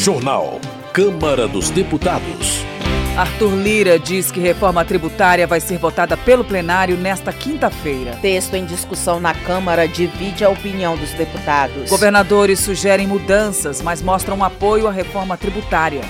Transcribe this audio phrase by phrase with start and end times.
[0.00, 0.58] Jornal.
[0.94, 2.64] Câmara dos Deputados.
[3.18, 8.16] Arthur Lira diz que reforma tributária vai ser votada pelo plenário nesta quinta-feira.
[8.22, 11.90] Texto em discussão na Câmara divide a opinião dos deputados.
[11.90, 16.00] Governadores sugerem mudanças, mas mostram apoio à reforma tributária.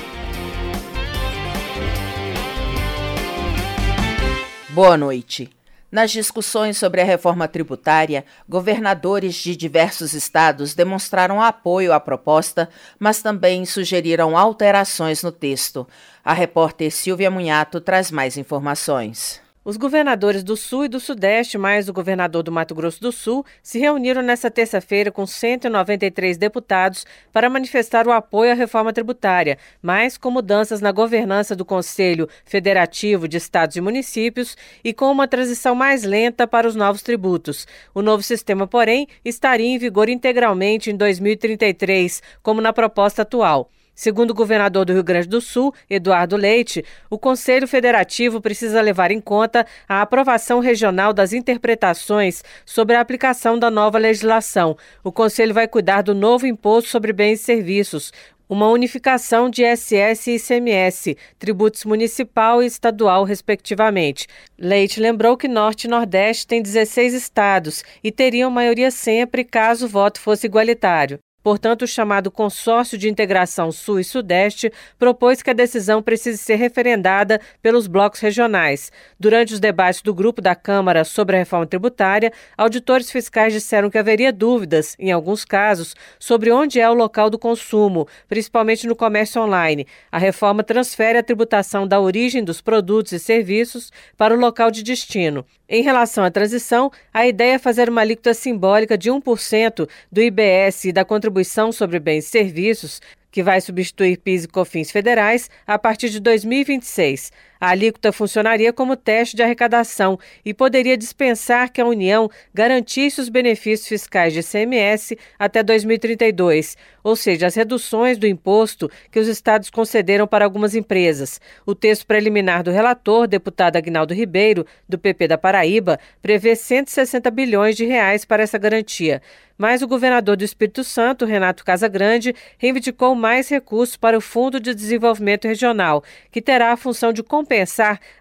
[4.68, 5.50] Boa noite.
[5.90, 13.20] Nas discussões sobre a reforma tributária, governadores de diversos estados demonstraram apoio à proposta, mas
[13.20, 15.86] também sugeriram alterações no texto.
[16.24, 19.40] A repórter Silvia Munhato traz mais informações.
[19.62, 23.44] Os governadores do Sul e do Sudeste, mais o governador do Mato Grosso do Sul,
[23.62, 30.16] se reuniram nesta terça-feira com 193 deputados para manifestar o apoio à reforma tributária, mas
[30.16, 35.74] com mudanças na governança do Conselho Federativo de Estados e Municípios e com uma transição
[35.74, 37.66] mais lenta para os novos tributos.
[37.94, 43.70] O novo sistema, porém, estaria em vigor integralmente em 2033, como na proposta atual.
[44.00, 49.10] Segundo o governador do Rio Grande do Sul, Eduardo Leite, o Conselho Federativo precisa levar
[49.10, 54.74] em conta a aprovação regional das interpretações sobre a aplicação da nova legislação.
[55.04, 58.10] O Conselho vai cuidar do novo imposto sobre bens e serviços,
[58.48, 64.26] uma unificação de SS e ICMS, tributos municipal e estadual, respectivamente.
[64.58, 69.88] Leite lembrou que Norte e Nordeste têm 16 estados e teriam maioria sempre caso o
[69.90, 71.18] voto fosse igualitário.
[71.42, 76.56] Portanto, o chamado Consórcio de Integração Sul e Sudeste propôs que a decisão precise ser
[76.56, 78.92] referendada pelos blocos regionais.
[79.18, 83.98] Durante os debates do grupo da Câmara sobre a reforma tributária, auditores fiscais disseram que
[83.98, 89.40] haveria dúvidas, em alguns casos, sobre onde é o local do consumo, principalmente no comércio
[89.40, 89.86] online.
[90.12, 94.82] A reforma transfere a tributação da origem dos produtos e serviços para o local de
[94.82, 95.44] destino.
[95.72, 100.86] Em relação à transição, a ideia é fazer uma alíquota simbólica de 1% do IBS
[100.86, 105.78] e da contribuição sobre bens e serviços que vai substituir PIS e COFINS federais a
[105.78, 107.30] partir de 2026.
[107.60, 113.28] A alíquota funcionaria como teste de arrecadação e poderia dispensar que a União garantisse os
[113.28, 119.68] benefícios fiscais de ICMS até 2032, ou seja, as reduções do imposto que os estados
[119.68, 121.38] concederam para algumas empresas.
[121.66, 127.76] O texto preliminar do relator, deputado Agnaldo Ribeiro, do PP da Paraíba, prevê 160 bilhões
[127.76, 129.20] de reais para essa garantia.
[129.58, 134.74] Mas o governador do Espírito Santo, Renato Casagrande, reivindicou mais recursos para o Fundo de
[134.74, 137.49] Desenvolvimento Regional, que terá a função de compensar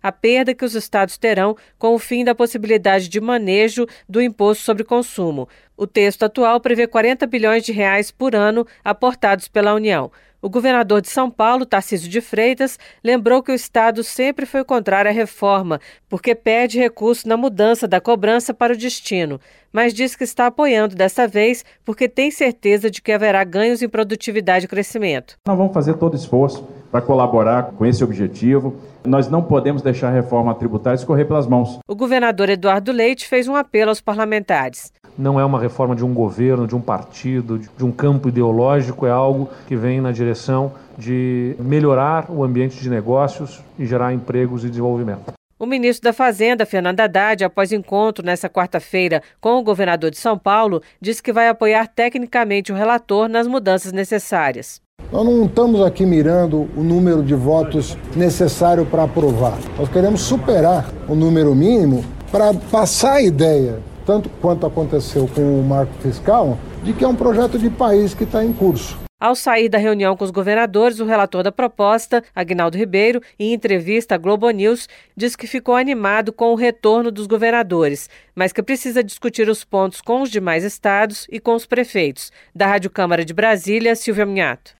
[0.01, 4.63] a perda que os estados terão com o fim da possibilidade de manejo do imposto
[4.63, 5.47] sobre consumo.
[5.77, 10.11] O texto atual prevê 40 bilhões de reais por ano aportados pela União.
[10.41, 15.11] O governador de São Paulo, Tarcísio de Freitas, lembrou que o Estado sempre foi contrário
[15.11, 19.39] à reforma, porque pede recurso na mudança da cobrança para o destino,
[19.71, 23.89] mas diz que está apoiando dessa vez porque tem certeza de que haverá ganhos em
[23.89, 25.37] produtividade e crescimento.
[25.45, 28.75] Nós vamos fazer todo esforço para colaborar com esse objetivo.
[29.05, 31.79] Nós não podemos deixar a reforma tributária escorrer pelas mãos.
[31.87, 34.91] O governador Eduardo Leite fez um apelo aos parlamentares.
[35.17, 39.11] Não é uma reforma de um governo, de um partido, de um campo ideológico, é
[39.11, 44.69] algo que vem na direção de melhorar o ambiente de negócios e gerar empregos e
[44.69, 45.33] desenvolvimento.
[45.57, 50.37] O ministro da Fazenda, Fernando Haddad, após encontro nesta quarta-feira com o governador de São
[50.37, 54.81] Paulo, disse que vai apoiar tecnicamente o relator nas mudanças necessárias.
[55.11, 59.57] Nós não estamos aqui mirando o número de votos necessário para aprovar.
[59.77, 65.63] Nós queremos superar o número mínimo para passar a ideia, tanto quanto aconteceu com o
[65.63, 68.97] marco fiscal, de que é um projeto de país que está em curso.
[69.19, 74.15] Ao sair da reunião com os governadores, o relator da proposta, Agnaldo Ribeiro, em entrevista
[74.15, 79.03] à Globo News, diz que ficou animado com o retorno dos governadores, mas que precisa
[79.03, 82.31] discutir os pontos com os demais estados e com os prefeitos.
[82.55, 84.78] Da Rádio Câmara de Brasília, Silvia Minhato.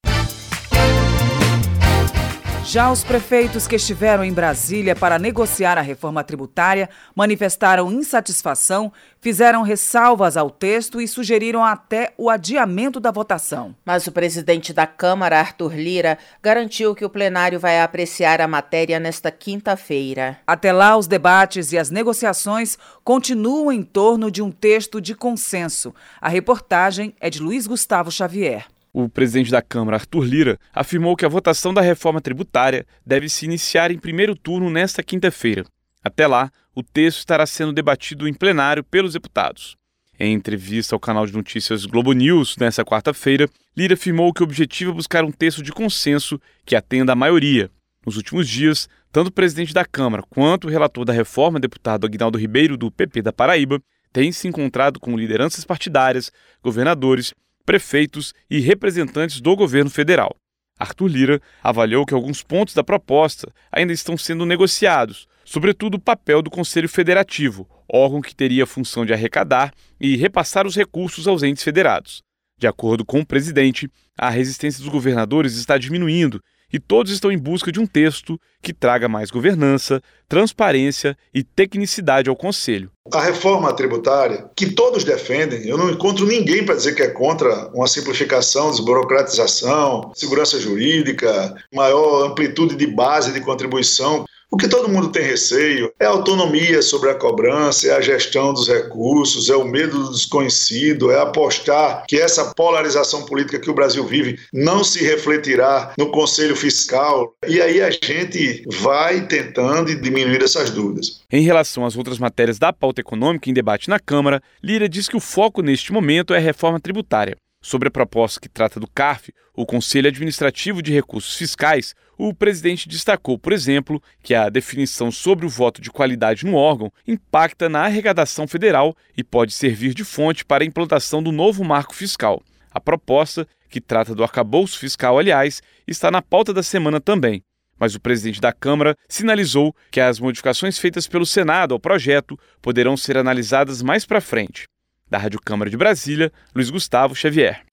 [2.70, 9.64] Já os prefeitos que estiveram em Brasília para negociar a reforma tributária manifestaram insatisfação, fizeram
[9.64, 13.76] ressalvas ao texto e sugeriram até o adiamento da votação.
[13.84, 19.00] Mas o presidente da Câmara, Arthur Lira, garantiu que o plenário vai apreciar a matéria
[19.00, 20.38] nesta quinta-feira.
[20.46, 25.92] Até lá, os debates e as negociações continuam em torno de um texto de consenso.
[26.22, 28.68] A reportagem é de Luiz Gustavo Xavier.
[28.92, 33.46] O presidente da Câmara, Arthur Lira, afirmou que a votação da reforma tributária deve se
[33.46, 35.64] iniciar em primeiro turno nesta quinta-feira.
[36.04, 39.78] Até lá, o texto estará sendo debatido em plenário pelos deputados.
[40.20, 43.48] Em entrevista ao canal de notícias Globo News nesta quarta-feira,
[43.78, 47.70] Lira afirmou que o objetivo é buscar um texto de consenso que atenda a maioria.
[48.06, 52.38] Nos últimos dias, tanto o presidente da Câmara quanto o relator da reforma, deputado Aguinaldo
[52.38, 53.80] Ribeiro, do PP da Paraíba,
[54.12, 56.32] têm se encontrado com lideranças partidárias,
[56.62, 57.34] governadores
[57.70, 60.36] prefeitos e representantes do governo federal.
[60.80, 66.42] Arthur Lira avaliou que alguns pontos da proposta ainda estão sendo negociados, sobretudo o papel
[66.42, 69.72] do Conselho Federativo, órgão que teria a função de arrecadar
[70.02, 72.24] e repassar os recursos aos entes federados.
[72.58, 73.88] De acordo com o presidente,
[74.18, 78.74] a resistência dos governadores está diminuindo e todos estão em busca de um texto que
[78.74, 82.92] traga mais governança, transparência e tecnicidade ao Conselho.
[83.12, 87.70] A reforma tributária, que todos defendem, eu não encontro ninguém para dizer que é contra
[87.74, 94.26] uma simplificação, desburocratização, segurança jurídica, maior amplitude de base de contribuição.
[94.52, 98.52] O que todo mundo tem receio é a autonomia sobre a cobrança, é a gestão
[98.52, 103.76] dos recursos, é o medo do desconhecido, é apostar que essa polarização política que o
[103.76, 107.36] Brasil vive não se refletirá no Conselho Fiscal.
[107.48, 111.22] E aí a gente vai tentando diminuir essas dúvidas.
[111.32, 115.16] Em relação às outras matérias da pauta econômica em debate na Câmara, Lira diz que
[115.16, 117.38] o foco neste momento é a reforma tributária.
[117.62, 122.90] Sobre a proposta que trata do CARF, o Conselho Administrativo de Recursos Fiscais, o presidente
[122.90, 127.86] destacou, por exemplo, que a definição sobre o voto de qualidade no órgão impacta na
[127.86, 132.44] arrecadação federal e pode servir de fonte para a implantação do novo marco fiscal.
[132.74, 137.42] A proposta, que trata do arcabouço fiscal, aliás, está na pauta da semana também.
[137.80, 142.98] Mas o presidente da Câmara sinalizou que as modificações feitas pelo Senado ao projeto poderão
[142.98, 144.66] ser analisadas mais para frente.
[145.10, 147.69] Da Rádio Câmara de Brasília, Luiz Gustavo Xavier.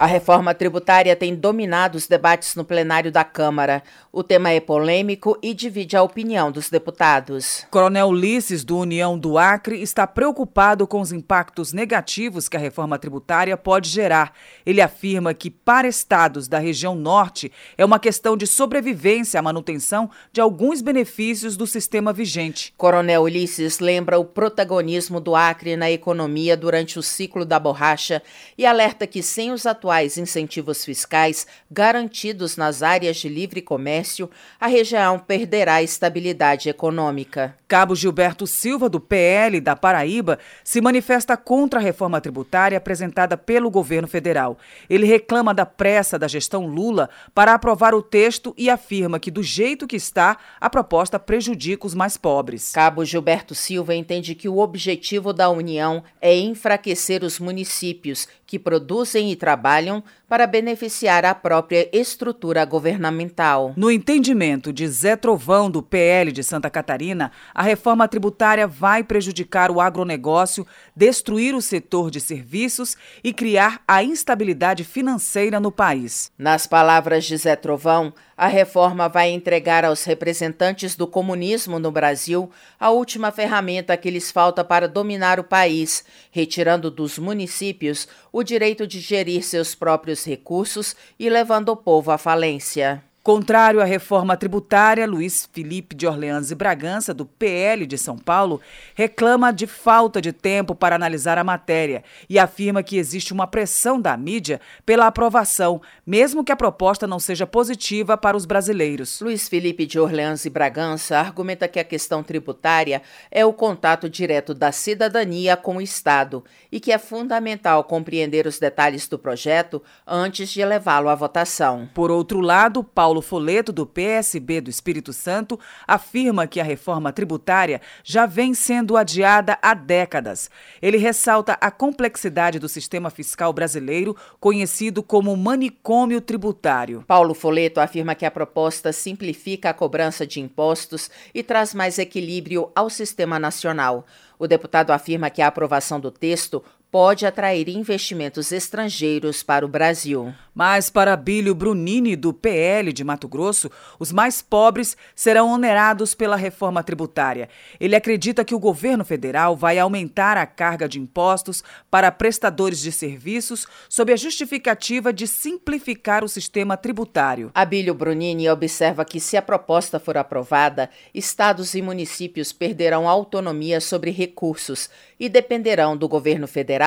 [0.00, 3.82] A reforma tributária tem dominado os debates no plenário da Câmara.
[4.10, 7.66] O tema é polêmico e divide a opinião dos deputados.
[7.70, 12.98] Coronel Ulisses, do União do Acre, está preocupado com os impactos negativos que a reforma
[12.98, 14.32] tributária pode gerar.
[14.64, 20.10] Ele afirma que, para estados da região norte, é uma questão de sobrevivência a manutenção
[20.32, 22.72] de alguns benefícios do sistema vigente.
[22.78, 28.22] Coronel Ulisses lembra o protagonismo do Acre na economia durante o ciclo da borracha
[28.56, 34.30] e alerta que, sem os atuais atuais incentivos fiscais garantidos nas áreas de livre comércio,
[34.60, 37.56] a região perderá estabilidade econômica.
[37.66, 43.70] Cabo Gilberto Silva, do PL da Paraíba, se manifesta contra a reforma tributária apresentada pelo
[43.70, 44.58] governo federal.
[44.88, 49.42] Ele reclama da pressa da gestão Lula para aprovar o texto e afirma que, do
[49.42, 52.72] jeito que está, a proposta prejudica os mais pobres.
[52.72, 59.30] Cabo Gilberto Silva entende que o objetivo da União é enfraquecer os municípios que produzem
[59.30, 63.72] e trabalham para beneficiar a própria estrutura governamental.
[63.76, 69.70] No entendimento de Zé Trovão, do PL de Santa Catarina, a reforma tributária vai prejudicar
[69.70, 70.66] o agronegócio,
[70.96, 76.32] destruir o setor de serviços e criar a instabilidade financeira no país.
[76.36, 82.50] Nas palavras de Zé Trovão, a reforma vai entregar aos representantes do comunismo no Brasil
[82.80, 88.86] a última ferramenta que lhes falta para dominar o país, retirando dos municípios o direito
[88.86, 93.02] de gerir seus próprios recursos e levando o povo à falência.
[93.22, 98.62] Contrário à reforma tributária, Luiz Felipe de Orleans e Bragança, do PL de São Paulo,
[98.94, 104.00] reclama de falta de tempo para analisar a matéria e afirma que existe uma pressão
[104.00, 109.20] da mídia pela aprovação, mesmo que a proposta não seja positiva para os brasileiros.
[109.20, 114.54] Luiz Felipe de Orleans e Bragança argumenta que a questão tributária é o contato direto
[114.54, 120.48] da cidadania com o Estado e que é fundamental compreender os detalhes do projeto antes
[120.48, 121.86] de levá-lo à votação.
[121.92, 127.12] Por outro lado, Paulo Paulo Foleto, do PSB do Espírito Santo, afirma que a reforma
[127.12, 130.48] tributária já vem sendo adiada há décadas.
[130.80, 137.02] Ele ressalta a complexidade do sistema fiscal brasileiro, conhecido como manicômio tributário.
[137.04, 142.70] Paulo Foleto afirma que a proposta simplifica a cobrança de impostos e traz mais equilíbrio
[142.76, 144.06] ao sistema nacional.
[144.38, 150.34] O deputado afirma que a aprovação do texto pode atrair investimentos estrangeiros para o Brasil.
[150.52, 156.34] Mas para Bílio Brunini, do PL de Mato Grosso, os mais pobres serão onerados pela
[156.34, 157.48] reforma tributária.
[157.78, 162.90] Ele acredita que o governo federal vai aumentar a carga de impostos para prestadores de
[162.90, 167.52] serviços sob a justificativa de simplificar o sistema tributário.
[167.54, 174.10] Abílio Brunini observa que, se a proposta for aprovada, estados e municípios perderão autonomia sobre
[174.10, 176.79] recursos e dependerão do governo federal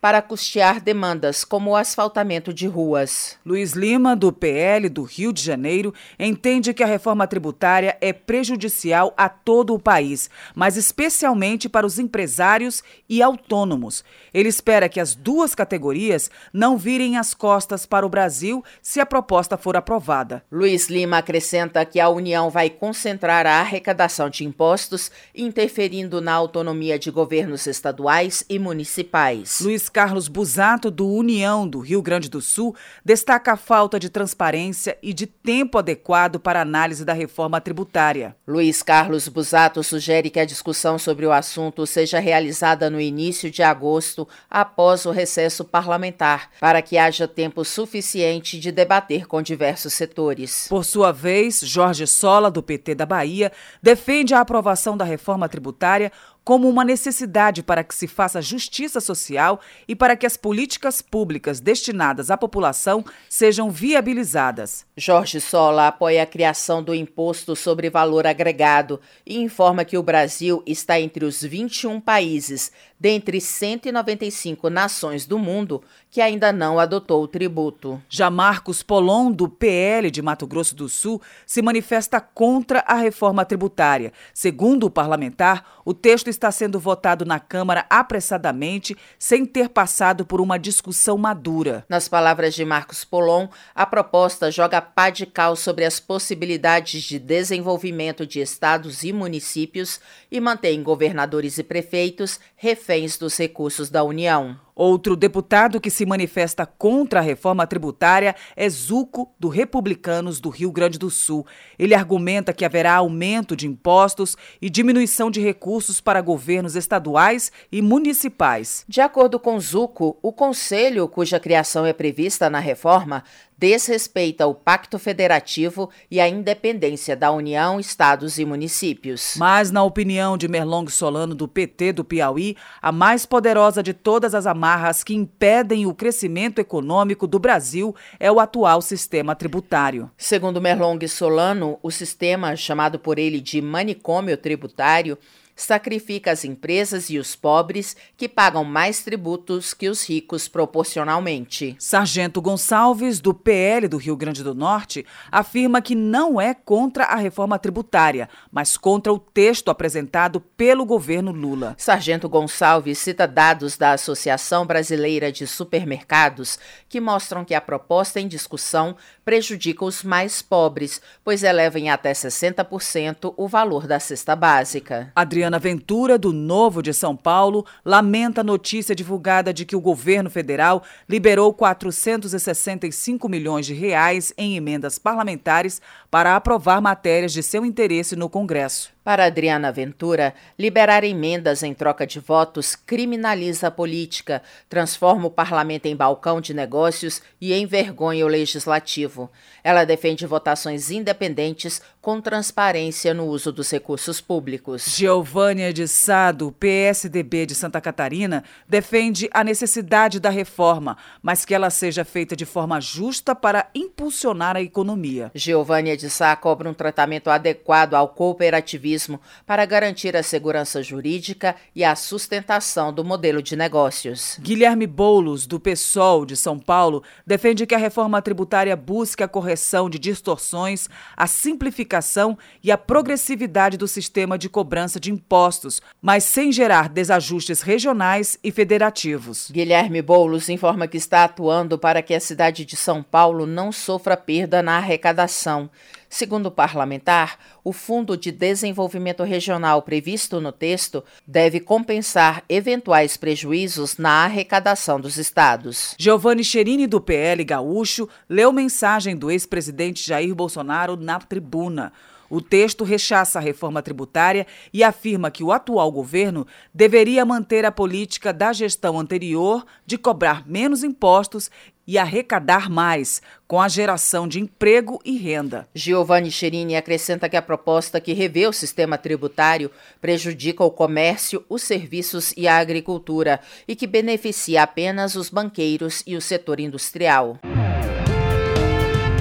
[0.00, 3.36] para custear demandas como o asfaltamento de ruas.
[3.44, 9.12] Luiz Lima, do PL do Rio de Janeiro, entende que a reforma tributária é prejudicial
[9.16, 14.04] a todo o país, mas especialmente para os empresários e autônomos.
[14.32, 19.06] Ele espera que as duas categorias não virem as costas para o Brasil se a
[19.06, 20.44] proposta for aprovada.
[20.50, 26.98] Luiz Lima acrescenta que a União vai concentrar a arrecadação de impostos, interferindo na autonomia
[26.98, 29.37] de governos estaduais e municipais.
[29.60, 34.96] Luiz Carlos Busato, do União do Rio Grande do Sul, destaca a falta de transparência
[35.02, 38.36] e de tempo adequado para análise da reforma tributária.
[38.46, 43.62] Luiz Carlos Busato sugere que a discussão sobre o assunto seja realizada no início de
[43.62, 50.66] agosto, após o recesso parlamentar, para que haja tempo suficiente de debater com diversos setores.
[50.68, 53.52] Por sua vez, Jorge Sola, do PT da Bahia,
[53.82, 56.12] defende a aprovação da reforma tributária
[56.48, 61.60] como uma necessidade para que se faça justiça social e para que as políticas públicas
[61.60, 64.86] destinadas à população sejam viabilizadas.
[64.96, 70.62] Jorge Sola apoia a criação do Imposto sobre Valor Agregado e informa que o Brasil
[70.64, 77.28] está entre os 21 países, dentre 195 nações do mundo, que ainda não adotou o
[77.28, 78.02] tributo.
[78.08, 83.44] Já Marcos Polon, do PL de Mato Grosso do Sul, se manifesta contra a reforma
[83.44, 84.12] tributária.
[84.34, 90.40] Segundo o parlamentar, o texto está sendo votado na Câmara apressadamente, sem ter passado por
[90.40, 91.84] uma discussão madura.
[91.88, 97.18] Nas palavras de Marcos Polon, a proposta joga pá de cal sobre as possibilidades de
[97.18, 100.00] desenvolvimento de estados e municípios
[100.30, 102.87] e mantém governadores e prefeitos reféns
[103.18, 104.58] dos recursos da União.
[104.78, 110.70] Outro deputado que se manifesta contra a reforma tributária é Zuco, do Republicanos do Rio
[110.70, 111.44] Grande do Sul.
[111.76, 117.82] Ele argumenta que haverá aumento de impostos e diminuição de recursos para governos estaduais e
[117.82, 118.84] municipais.
[118.86, 123.24] De acordo com Zuco, o conselho, cuja criação é prevista na reforma,
[123.58, 129.34] desrespeita o Pacto Federativo e a independência da União, estados e municípios.
[129.36, 134.32] Mas, na opinião de Merlong Solano, do PT do Piauí, a mais poderosa de todas
[134.36, 134.67] as amarras
[135.04, 140.10] que impedem o crescimento econômico do Brasil é o atual sistema tributário.
[140.16, 145.16] Segundo Merlong Solano, o sistema, chamado por ele de manicômio tributário,
[145.62, 151.76] sacrifica as empresas e os pobres que pagam mais tributos que os ricos proporcionalmente.
[151.78, 157.16] Sargento Gonçalves, do PL do Rio Grande do Norte, afirma que não é contra a
[157.16, 161.74] reforma tributária, mas contra o texto apresentado pelo governo Lula.
[161.76, 168.28] Sargento Gonçalves cita dados da Associação Brasileira de Supermercados que mostram que a proposta em
[168.28, 168.96] discussão
[169.28, 175.12] prejudica os mais pobres, pois eleva em até 60% o valor da cesta básica.
[175.14, 180.30] Adriana Ventura, do Novo de São Paulo, lamenta a notícia divulgada de que o governo
[180.30, 188.16] federal liberou 465 milhões de reais em emendas parlamentares para aprovar matérias de seu interesse
[188.16, 188.96] no Congresso.
[189.08, 195.86] Para Adriana Ventura, liberar emendas em troca de votos criminaliza a política, transforma o parlamento
[195.86, 199.30] em balcão de negócios e envergonha o legislativo.
[199.64, 204.84] Ela defende votações independentes com transparência no uso dos recursos públicos.
[204.94, 211.70] Giovânia de Sado, PSDB de Santa Catarina, defende a necessidade da reforma, mas que ela
[211.70, 215.30] seja feita de forma justa para impulsionar a economia.
[215.34, 218.97] Giovânia de Sá cobra um tratamento adequado ao cooperativismo
[219.46, 224.38] para garantir a segurança jurídica e a sustentação do modelo de negócios.
[224.40, 229.88] Guilherme Boulos, do PSOL de São Paulo, defende que a reforma tributária busque a correção
[229.88, 236.50] de distorções, a simplificação e a progressividade do sistema de cobrança de impostos, mas sem
[236.50, 239.50] gerar desajustes regionais e federativos.
[239.50, 244.16] Guilherme Boulos informa que está atuando para que a cidade de São Paulo não sofra
[244.16, 245.70] perda na arrecadação.
[246.08, 253.98] Segundo o parlamentar, o Fundo de Desenvolvimento Regional previsto no texto deve compensar eventuais prejuízos
[253.98, 255.94] na arrecadação dos estados.
[255.98, 261.92] Giovanni Cherini, do PL Gaúcho, leu mensagem do ex-presidente Jair Bolsonaro na tribuna.
[262.30, 267.72] O texto rechaça a reforma tributária e afirma que o atual governo deveria manter a
[267.72, 271.50] política da gestão anterior de cobrar menos impostos
[271.88, 275.66] e arrecadar mais, com a geração de emprego e renda.
[275.74, 281.62] Giovanni Cherini acrescenta que a proposta que revê o sistema tributário prejudica o comércio, os
[281.62, 287.38] serviços e a agricultura e que beneficia apenas os banqueiros e o setor industrial.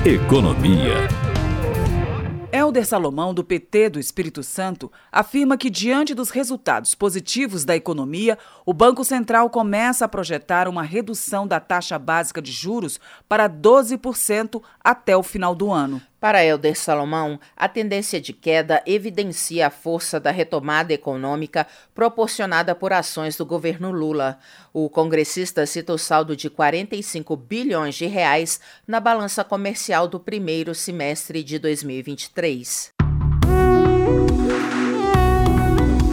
[0.06, 1.27] Economia.
[2.50, 8.38] Helder Salomão, do PT do Espírito Santo, afirma que, diante dos resultados positivos da economia,
[8.66, 14.62] o Banco Central começa a projetar uma redução da taxa básica de juros para 12%
[14.82, 16.02] até o final do ano.
[16.20, 22.92] Para Helder Salomão, a tendência de queda evidencia a força da retomada econômica proporcionada por
[22.92, 24.40] ações do governo Lula.
[24.74, 30.74] O congressista cita o saldo de 45 bilhões de reais na balança comercial do primeiro
[30.74, 32.94] semestre de 2023.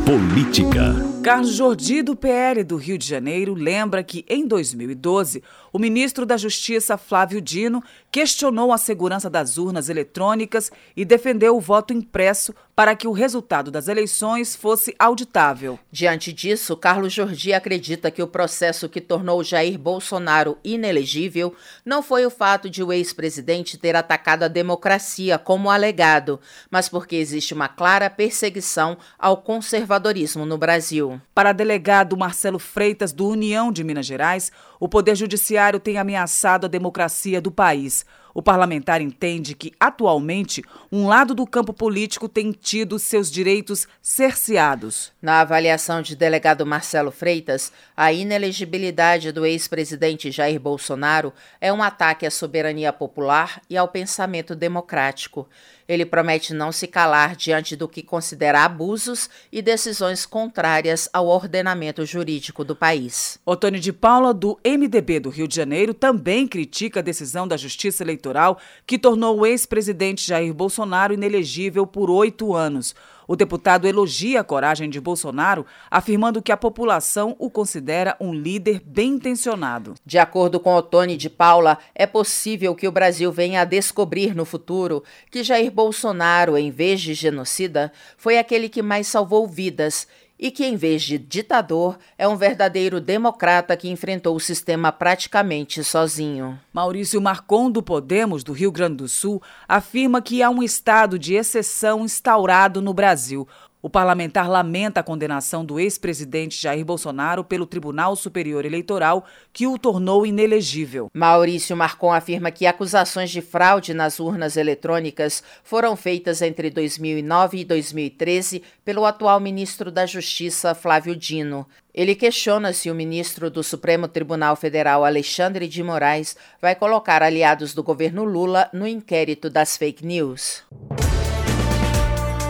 [0.04, 1.13] Política.
[1.25, 6.37] Carlos Jordi, do PL do Rio de Janeiro, lembra que, em 2012, o ministro da
[6.37, 12.95] Justiça, Flávio Dino, questionou a segurança das urnas eletrônicas e defendeu o voto impresso para
[12.95, 15.78] que o resultado das eleições fosse auditável.
[15.90, 21.54] Diante disso, Carlos Jordi acredita que o processo que tornou Jair Bolsonaro inelegível
[21.85, 26.38] não foi o fato de o ex-presidente ter atacado a democracia como alegado,
[26.71, 31.13] mas porque existe uma clara perseguição ao conservadorismo no Brasil.
[31.35, 34.50] Para delegado Marcelo Freitas, do União de Minas Gerais,
[34.85, 38.05] o Poder Judiciário tem ameaçado a democracia do país.
[38.35, 40.62] O parlamentar entende que, atualmente,
[40.93, 45.11] um lado do campo político tem tido seus direitos cerceados.
[45.23, 52.26] Na avaliação de delegado Marcelo Freitas, a inelegibilidade do ex-presidente Jair Bolsonaro é um ataque
[52.26, 55.49] à soberania popular e ao pensamento democrático.
[55.87, 62.07] Ele promete não se calar diante do que considera abusos e decisões contrárias ao ordenamento
[62.07, 63.38] jurídico do país.
[63.45, 68.02] Otônio de Paula, do MDB do Rio de Janeiro, também critica a decisão da Justiça
[68.02, 72.95] Eleitoral que tornou o ex-presidente Jair Bolsonaro inelegível por oito anos.
[73.26, 78.83] O deputado elogia a coragem de Bolsonaro, afirmando que a população o considera um líder
[78.85, 79.95] bem intencionado.
[80.04, 84.45] De acordo com Otone de Paula, é possível que o Brasil venha a descobrir no
[84.45, 90.07] futuro que Jair Bolsonaro, em vez de genocida, foi aquele que mais salvou vidas
[90.38, 95.83] e que, em vez de ditador, é um verdadeiro democrata que enfrentou o sistema praticamente
[95.85, 96.59] sozinho.
[96.73, 101.35] Maurício Marcon, do Podemos, do Rio Grande do Sul, afirma que há um estado de
[101.35, 103.47] exceção instaurado no Brasil.
[103.85, 109.76] O parlamentar lamenta a condenação do ex-presidente Jair Bolsonaro pelo Tribunal Superior Eleitoral, que o
[109.76, 111.11] tornou inelegível.
[111.12, 117.64] Maurício Marcon afirma que acusações de fraude nas urnas eletrônicas foram feitas entre 2009 e
[117.67, 121.67] 2013 pelo atual ministro da Justiça, Flávio Dino.
[121.93, 127.75] Ele questiona se o ministro do Supremo Tribunal Federal, Alexandre de Moraes, vai colocar aliados
[127.75, 130.64] do governo Lula no inquérito das fake news.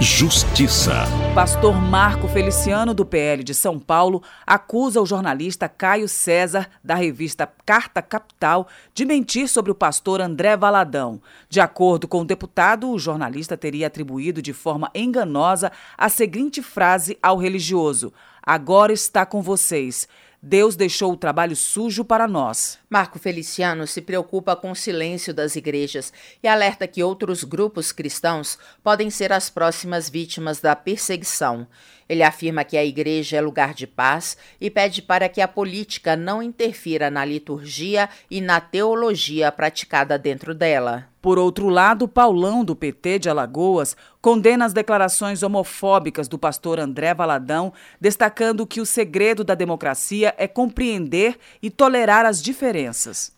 [0.05, 1.05] Justiça.
[1.35, 7.51] Pastor Marco Feliciano, do PL de São Paulo, acusa o jornalista Caio César, da revista
[7.65, 11.23] Carta Capital, de mentir sobre o pastor André Valadão.
[11.49, 17.17] De acordo com o deputado, o jornalista teria atribuído de forma enganosa a seguinte frase
[17.23, 18.13] ao religioso:
[18.43, 20.07] Agora está com vocês.
[20.43, 22.79] Deus deixou o trabalho sujo para nós.
[22.95, 28.57] Marco Feliciano se preocupa com o silêncio das igrejas e alerta que outros grupos cristãos
[28.85, 31.67] podem ser as próximas vítimas da perseguição.
[32.09, 36.15] Ele afirma que a igreja é lugar de paz e pede para que a política
[36.15, 41.09] não interfira na liturgia e na teologia praticada dentro dela.
[41.25, 47.15] Por outro lado, Paulão, do PT de Alagoas, condena as declarações homofóbicas do pastor André
[47.15, 52.84] Valadão, destacando que o segredo da democracia é compreender e tolerar as diferenças.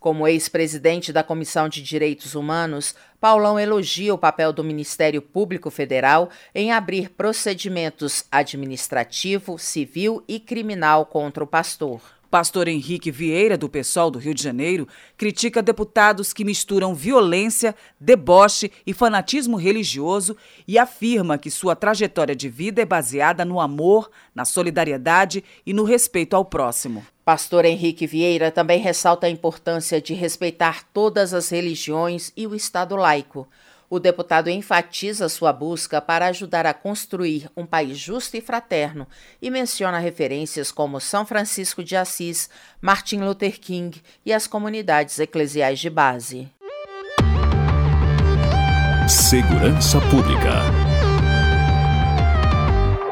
[0.00, 6.30] Como ex-presidente da Comissão de Direitos Humanos, Paulão elogia o papel do Ministério Público Federal
[6.54, 12.00] em abrir procedimentos administrativo, civil e criminal contra o pastor.
[12.30, 18.70] Pastor Henrique Vieira, do PSOL do Rio de Janeiro, critica deputados que misturam violência, deboche
[18.86, 20.36] e fanatismo religioso
[20.66, 25.84] e afirma que sua trajetória de vida é baseada no amor, na solidariedade e no
[25.84, 27.06] respeito ao próximo.
[27.24, 32.94] Pastor Henrique Vieira também ressalta a importância de respeitar todas as religiões e o Estado
[32.94, 33.48] laico.
[33.88, 39.06] O deputado enfatiza sua busca para ajudar a construir um país justo e fraterno
[39.40, 45.78] e menciona referências como São Francisco de Assis, Martin Luther King e as comunidades eclesiais
[45.78, 46.48] de base.
[49.08, 50.85] Segurança Pública.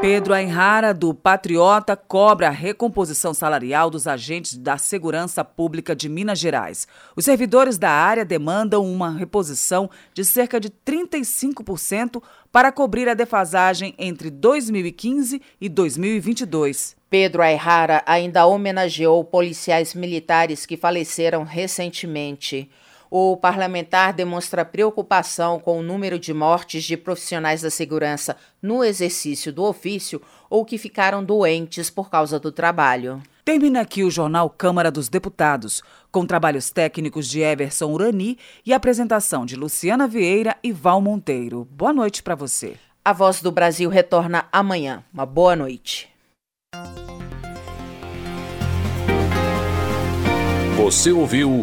[0.07, 6.39] Pedro Ainrara, do Patriota, cobra a recomposição salarial dos agentes da Segurança Pública de Minas
[6.39, 6.87] Gerais.
[7.17, 13.95] Os servidores da área demandam uma reposição de cerca de 35% para cobrir a defasagem
[13.99, 16.97] entre 2015 e 2022.
[17.09, 22.71] Pedro Ayrara ainda homenageou policiais militares que faleceram recentemente
[23.17, 29.53] o parlamentar demonstra preocupação com o número de mortes de profissionais da segurança no exercício
[29.53, 33.23] do ofício ou que ficaram doentes por causa do trabalho.
[33.45, 39.47] Termina aqui o jornal Câmara dos Deputados, com trabalhos técnicos de Everson Urani e apresentação
[39.47, 41.69] de Luciana Vieira e Val Monteiro.
[41.71, 42.75] Boa noite para você.
[43.05, 45.05] A Voz do Brasil retorna amanhã.
[45.15, 46.09] Uma boa noite.
[50.77, 51.63] Você ouviu